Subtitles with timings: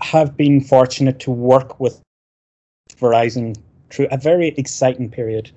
[0.00, 2.00] have been fortunate to work with
[2.96, 3.56] Verizon
[3.90, 5.50] through a very exciting period.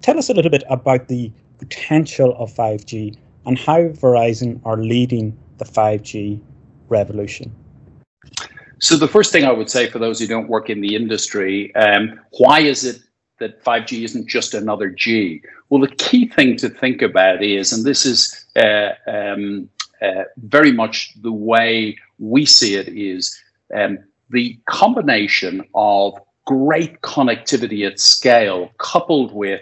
[0.00, 5.36] Tell us a little bit about the potential of 5G and how Verizon are leading
[5.58, 6.40] the 5G
[6.88, 7.54] revolution.
[8.80, 11.74] So, the first thing I would say for those who don't work in the industry,
[11.76, 13.00] um, why is it
[13.38, 15.40] that 5G isn't just another G?
[15.68, 19.68] Well, the key thing to think about is, and this is uh, um,
[20.02, 23.36] uh, very much the way we see it, is
[23.74, 23.98] um,
[24.30, 26.14] the combination of
[26.46, 29.60] great connectivity at scale coupled with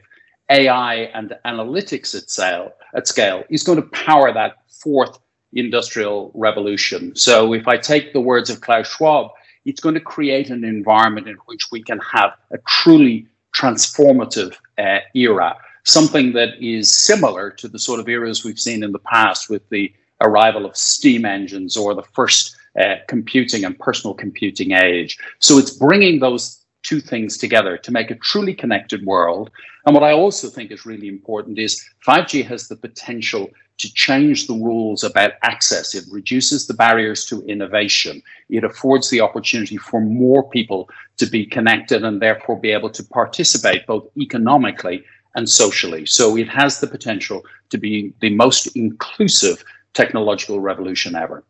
[0.50, 5.18] AI and analytics at scale, at scale is going to power that fourth
[5.52, 7.14] industrial revolution.
[7.16, 9.30] So if I take the words of Klaus Schwab,
[9.64, 14.98] it's going to create an environment in which we can have a truly transformative uh,
[15.14, 19.50] era, something that is similar to the sort of eras we've seen in the past
[19.50, 25.18] with the arrival of steam engines or the first uh, computing and personal computing age.
[25.38, 29.50] So it's bringing those two things together to make a truly connected world.
[29.86, 34.46] And what I also think is really important is 5G has the potential to change
[34.46, 35.94] the rules about access.
[35.94, 38.22] It reduces the barriers to innovation.
[38.50, 43.02] It affords the opportunity for more people to be connected and therefore be able to
[43.02, 45.02] participate both economically
[45.34, 46.04] and socially.
[46.06, 51.44] So it has the potential to be the most inclusive technological revolution ever.